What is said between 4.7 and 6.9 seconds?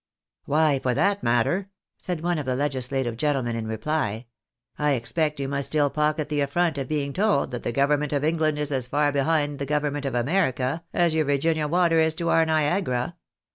I expect you must still pocket the affront of